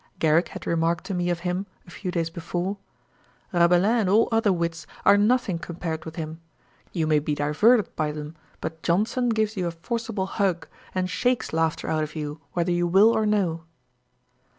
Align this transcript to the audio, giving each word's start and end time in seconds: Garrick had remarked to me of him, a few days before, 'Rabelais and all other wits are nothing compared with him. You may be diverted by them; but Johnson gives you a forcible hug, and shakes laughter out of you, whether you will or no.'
Garrick 0.17 0.47
had 0.47 0.65
remarked 0.65 1.03
to 1.03 1.13
me 1.13 1.29
of 1.29 1.41
him, 1.41 1.67
a 1.85 1.91
few 1.91 2.09
days 2.09 2.31
before, 2.31 2.77
'Rabelais 3.53 3.99
and 3.99 4.09
all 4.09 4.27
other 4.31 4.51
wits 4.51 4.87
are 5.05 5.15
nothing 5.15 5.59
compared 5.59 6.05
with 6.05 6.15
him. 6.15 6.41
You 6.91 7.05
may 7.05 7.19
be 7.19 7.35
diverted 7.35 7.95
by 7.95 8.11
them; 8.11 8.35
but 8.61 8.81
Johnson 8.81 9.29
gives 9.29 9.55
you 9.55 9.67
a 9.67 9.71
forcible 9.71 10.25
hug, 10.25 10.67
and 10.95 11.07
shakes 11.07 11.53
laughter 11.53 11.87
out 11.87 12.01
of 12.03 12.15
you, 12.15 12.41
whether 12.53 12.71
you 12.71 12.87
will 12.87 13.11
or 13.15 13.27
no.' 13.27 13.63